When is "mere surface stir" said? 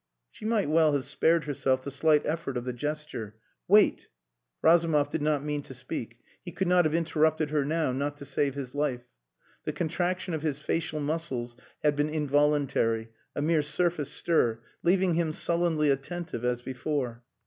13.43-14.61